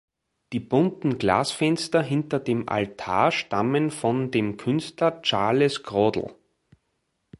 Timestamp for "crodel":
5.83-6.33